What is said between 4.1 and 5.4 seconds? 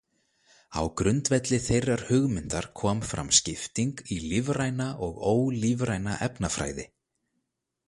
í lífræna og